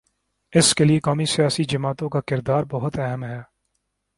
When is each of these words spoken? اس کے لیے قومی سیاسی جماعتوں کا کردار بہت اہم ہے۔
اس 0.53 0.73
کے 0.75 0.83
لیے 0.83 0.99
قومی 0.99 1.25
سیاسی 1.25 1.63
جماعتوں 1.63 2.09
کا 2.09 2.21
کردار 2.21 2.63
بہت 2.63 2.99
اہم 2.99 3.23
ہے۔ 3.23 3.41